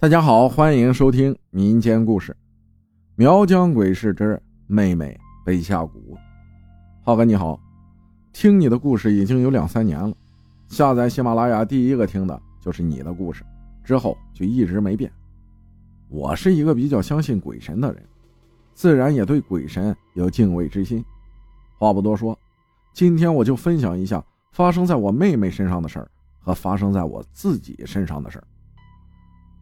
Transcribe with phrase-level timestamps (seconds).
[0.00, 2.32] 大家好，欢迎收听民间故事
[3.16, 5.88] 《苗疆鬼事之妹妹被下蛊》。
[7.02, 7.60] 浩哥你好，
[8.32, 10.16] 听你的故事已经有两三年了，
[10.68, 13.44] 下载喜马拉雅第一个听的就是你的故事，
[13.84, 15.12] 之后就一直没变。
[16.08, 18.02] 我是一个比较相信鬼神的人，
[18.72, 21.04] 自然也对鬼神有敬畏之心。
[21.78, 22.34] 话不多说，
[22.94, 28.44] 今天我就分享一下发生在我妹妹身上的事儿和发生在我自己身上的事儿。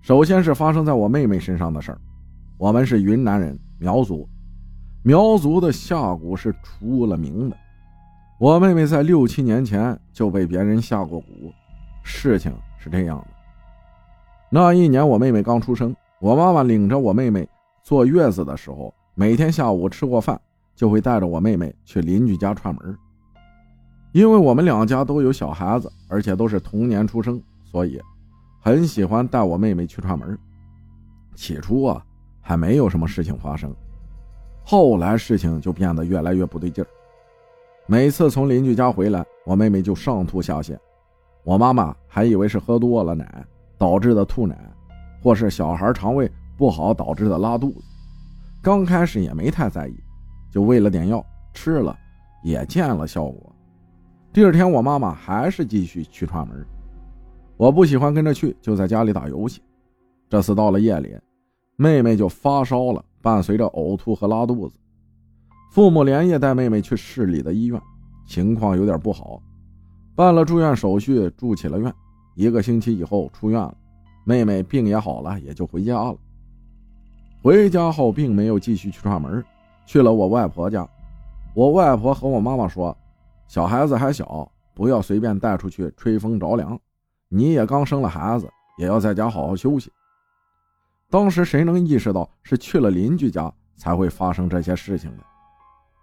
[0.08, 2.00] 首先是发生在我妹妹身上的事儿。
[2.56, 4.26] 我们是云南人，苗族，
[5.02, 7.56] 苗族的下蛊是出了名的。
[8.40, 11.52] 我妹妹在六七年前就被别人下过蛊。
[12.02, 13.26] 事情是这样的：
[14.48, 17.46] 那一年我妹妹刚出生，我妈妈领着我妹妹
[17.82, 20.40] 坐月子的时候，每天下午吃过饭，
[20.74, 22.96] 就会带着我妹妹去邻居家串门。
[24.12, 28.00] 因为我们两家都有小孩子，而且都是同年出生，所以。
[28.68, 30.38] 很喜欢带我妹妹去串门。
[31.34, 32.04] 起初啊，
[32.38, 33.74] 还没有什么事情发生，
[34.62, 36.88] 后来事情就变得越来越不对劲儿。
[37.86, 40.76] 每次从邻居家回来，我妹妹就上吐下泻，
[41.44, 43.42] 我妈妈还以为是喝多了奶
[43.78, 44.54] 导致的吐奶，
[45.22, 47.84] 或是小孩肠胃不好导致的拉肚子。
[48.60, 49.94] 刚开始也没太在意，
[50.50, 51.98] 就喂了点药吃了，
[52.42, 53.50] 也见了效果。
[54.30, 56.66] 第二天，我妈妈还是继续去串门。
[57.58, 59.60] 我不喜欢跟着去，就在家里打游戏。
[60.30, 61.18] 这次到了夜里，
[61.74, 64.78] 妹妹就发烧了，伴随着呕吐和拉肚子。
[65.72, 67.82] 父母连夜带妹妹去市里的医院，
[68.28, 69.42] 情况有点不好，
[70.14, 71.92] 办了住院手续，住起了院。
[72.36, 73.76] 一个星期以后出院了，
[74.24, 76.16] 妹妹病也好了，也就回家了。
[77.42, 79.44] 回家后并没有继续去串门，
[79.84, 80.88] 去了我外婆家。
[81.54, 82.96] 我外婆和我妈妈说
[83.48, 86.78] ：“小孩子还小，不要随便带出去吹风着凉。”
[87.28, 88.48] 你也刚生了孩子，
[88.78, 89.92] 也要在家好好休息。
[91.10, 95.22] 当时谁能意识到是去了邻居家才会发生这些事情呢？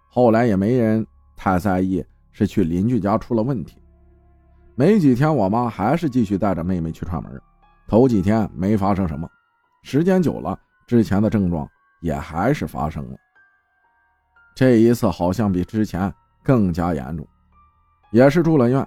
[0.08, 3.80] 后来也没人太在意，是去邻居家出了问题。
[4.74, 7.40] 没几天，我妈还是继续带着妹妹去串门。
[7.88, 9.28] 头几天没发生什么，
[9.82, 11.68] 时间久了，之前的症状
[12.00, 13.16] 也还是发生了。
[14.54, 17.26] 这一次好像比之前更加严重，
[18.10, 18.86] 也是住了院，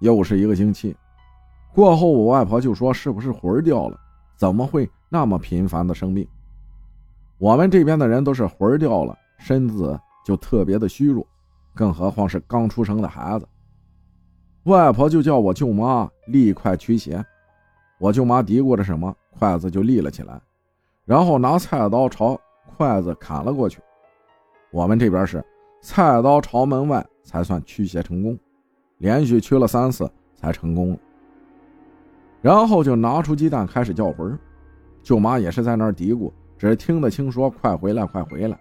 [0.00, 0.94] 又是一个星期。
[1.74, 3.98] 过后，我外婆就说：“是不是魂儿掉了？
[4.36, 6.24] 怎么会那么频繁的生病？
[7.36, 11.26] 我们这边的人都是魂儿掉了，身子就特别的虚弱，
[11.74, 13.48] 更何况是刚出生的孩子。”
[14.66, 17.22] 外婆就叫我舅妈立筷驱邪。
[17.98, 20.40] 我舅妈嘀咕着什么，筷子就立了起来，
[21.04, 22.40] 然后拿菜刀朝
[22.76, 23.80] 筷子砍了过去。
[24.70, 25.44] 我们这边是
[25.82, 28.38] 菜刀朝门外才算驱邪成功，
[28.98, 30.98] 连续驱了三次才成功了。
[32.44, 34.38] 然后就拿出鸡蛋开始叫魂，
[35.02, 38.60] 舅妈也是在那儿嘀咕，只听得清说：“快回来，快回来！”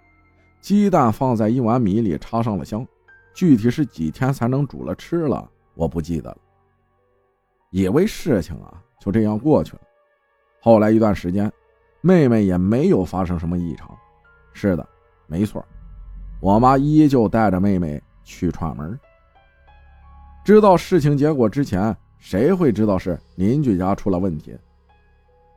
[0.64, 2.88] 鸡蛋放在一碗米里，插上了香，
[3.34, 6.38] 具体是几天才能煮了吃了，我不记得了。
[7.72, 9.82] 以为事情啊就这样过去了。
[10.62, 11.52] 后来一段时间，
[12.00, 13.94] 妹妹也没有发生什么异常。
[14.54, 14.88] 是的，
[15.28, 15.62] 没错，
[16.40, 18.98] 我妈依旧带着妹妹去串门。
[20.46, 21.94] 知道事情结果之前。
[22.24, 24.58] 谁会知道是邻居家出了问题？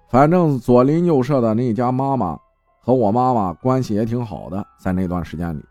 [0.09, 2.37] 反正左邻右舍的那家妈妈
[2.81, 5.65] 和我妈妈关系也挺好的，在那段时间里，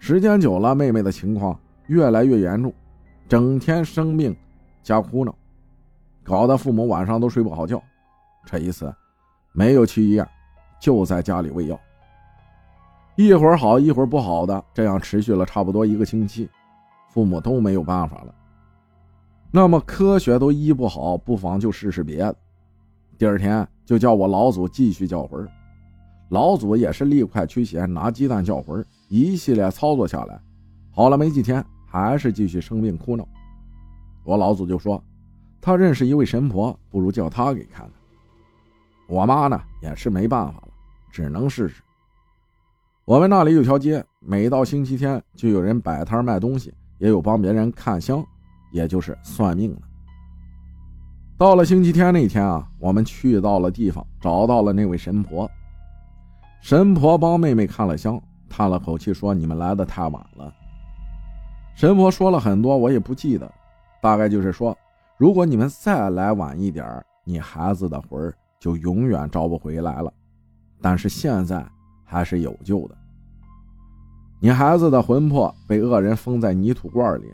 [0.00, 2.74] 时间久了，妹妹的情况越来越严重，
[3.28, 4.36] 整天生病
[4.82, 5.32] 加哭闹，
[6.24, 7.80] 搞得父母晚上都睡不好觉。
[8.44, 8.92] 这一次
[9.52, 10.28] 没有去医院，
[10.80, 11.78] 就在家里喂药，
[13.14, 16.50] 一会儿好一会儿不好的，这样持续了差不多一个星期，
[17.08, 18.34] 父母都没有办法了。
[19.50, 22.36] 那么科学都医不好，不妨就试试别的。
[23.16, 25.48] 第二天就叫我老祖继续叫魂，
[26.28, 30.38] 老祖也是立快驱邪，拿鸡蛋叫魂，一系列操作下来，
[30.90, 33.26] 好了没几天，还是继续生病哭闹。
[34.22, 35.02] 我老祖就说，
[35.62, 37.90] 他认识一位神婆，不如叫他给看看。
[39.08, 40.68] 我妈呢也是没办法了，
[41.10, 41.82] 只能试试。
[43.06, 48.22] 我们那里有条街，每到星期天就有人摆摊卖东西，也有帮别人看香。
[48.70, 49.82] 也就是算命的。
[51.36, 55.48] 到了星期天那天啊，我们去到了地方，找到了那位神婆。
[56.60, 60.52] 神婆帮妹妹看了香，叹了口气说：“你们来的太晚了。”
[61.76, 63.48] 神婆说了很多，我也不记得，
[64.02, 64.76] 大概就是说，
[65.16, 70.12] 如果你们再来晚一点你孩子的魂就永远招不回来了。
[70.80, 71.64] 但是现在
[72.04, 72.96] 还是有救的。
[74.40, 77.32] 你孩子的魂魄被恶人封在泥土罐里。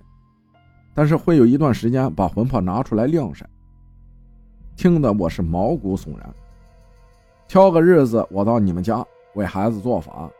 [0.95, 3.45] 但是会有一段时间把魂魄拿出来晾晒，
[4.77, 6.35] 听得我是毛骨悚然。
[7.49, 9.05] 挑个日子，我到你们家
[9.35, 10.31] 为孩子做法。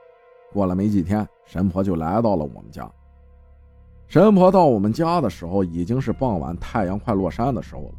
[0.53, 2.89] 过了没几天，神婆就来到了我们家。
[4.07, 7.95] 神婆到我们家的时候，已经是傍晚，太阳快落山的时候了。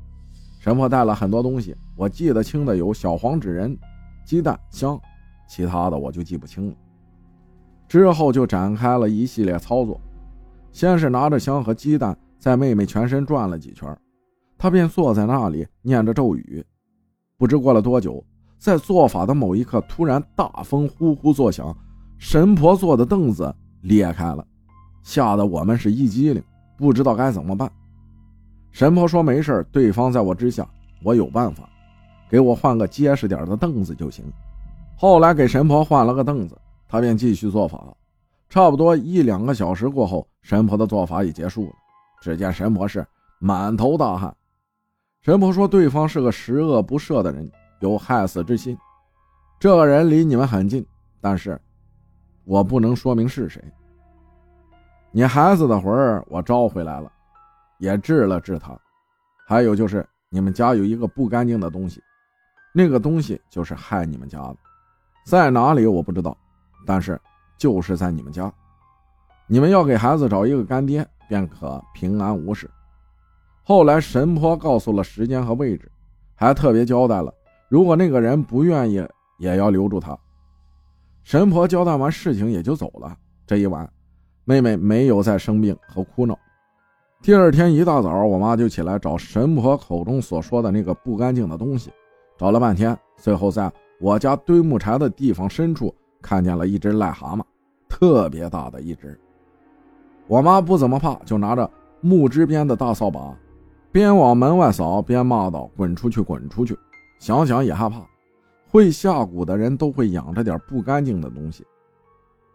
[0.60, 3.78] 神婆带了很多东西，我记得清的有小黄纸人、
[4.24, 4.98] 鸡蛋、香，
[5.48, 6.76] 其他的我就记不清了。
[7.88, 10.00] 之后就展开了一系列操作，
[10.72, 13.98] 先是拿着香和鸡蛋在妹妹全身转了几圈，
[14.56, 16.64] 她便坐在那里念着咒语。
[17.40, 18.24] 不知过了多久。
[18.60, 21.76] 在做法的某一刻，突然大风呼呼作响，
[22.20, 24.46] 神婆坐的凳子裂开了，
[25.02, 26.44] 吓得我们是一激灵，
[26.78, 27.68] 不知道该怎么办。
[28.70, 30.70] 神婆说：“没事对方在我之下，
[31.04, 31.68] 我有办法，
[32.30, 34.24] 给我换个结实点的凳子就行。”
[34.96, 36.56] 后来给神婆换了个凳子，
[36.88, 37.84] 她便继续做法。
[38.50, 41.74] 差不多一两个小时过后，神婆的做法也结束了。
[42.22, 43.06] 只见神婆是
[43.40, 44.36] 满头大汗。
[45.22, 47.52] 神婆说：“对方是个十恶不赦的人。”
[47.82, 48.76] 有害死之心，
[49.60, 50.84] 这个人离你们很近，
[51.20, 51.60] 但是
[52.46, 53.62] 我不能说明是谁。
[55.12, 57.12] 你孩子的魂儿我招回来了，
[57.78, 58.76] 也治了治他。
[59.46, 62.02] 还有就是你们家有一个不干净的东西，
[62.74, 64.58] 那个东西就是害你们家的，
[65.26, 66.36] 在哪里我不知道，
[66.86, 67.20] 但是
[67.58, 68.52] 就是在你们家。
[69.48, 72.70] 你们要给孩子找一个干爹，便可平安无事。
[73.64, 75.92] 后来神婆告诉了时间和位置，
[76.36, 77.34] 还特别交代了。
[77.68, 79.04] 如果那个人不愿意，
[79.40, 80.18] 也要留住他。
[81.24, 83.18] 神婆交代完事情也就走了。
[83.48, 83.92] 这一晚，
[84.44, 86.38] 妹妹没有再生病和哭闹。
[87.24, 91.92] 第二天一大早，我妈就起来找神婆口中所说的那个不干净的东西，
[92.38, 97.42] 找了半天，最后在我家堆木柴的地方深处看见了一只癞蛤蟆，
[97.90, 99.20] 特别大的一只。
[100.28, 101.70] 我妈不怎么怕，就拿着
[102.02, 103.34] 木枝编的大扫把，
[103.92, 106.78] 边往门外扫边骂道：“滚出去，滚出去！”
[107.20, 108.02] 想想也害怕，
[108.70, 111.66] 会下蛊的人都会养着点不干净的东西，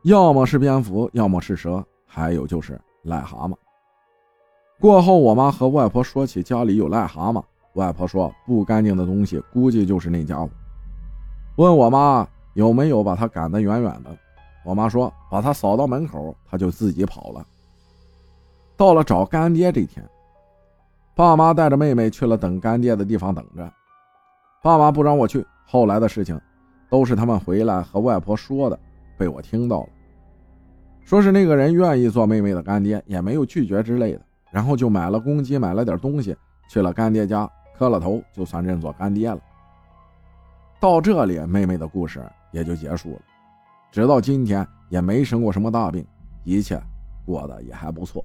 [0.03, 3.55] 要么是蝙蝠，要么是蛇，还有就是癞蛤蟆。
[4.79, 7.43] 过后，我妈和外婆说起家里有癞蛤蟆，
[7.75, 10.49] 外婆说不干净的东西估计就是那家伙。
[11.57, 14.11] 问我妈有没有把他赶得远远的，
[14.65, 17.47] 我妈说把他扫到门口，他就自己跑了。
[18.81, 20.03] 到了找干爹这天，
[21.15, 23.71] 爸妈带着妹妹去了等干爹的地方等着。
[24.63, 26.41] 爸妈不让我去，后来的事情
[26.89, 28.81] 都是他们回来和外婆说的，
[29.19, 29.89] 被我听到了。
[31.05, 36.35] 说是那个人愿意做妹妹的干爹，也没有拒绝之类的，然后就买了公鸡，买了点东西，
[36.71, 39.39] 去了干爹家磕了头，就算认做干爹了。
[40.81, 43.21] 到这里，妹妹的故事也就结束了。
[43.93, 46.03] 直到今天也没生过什么大病，
[46.45, 46.81] 一切
[47.27, 48.25] 过得也还不错。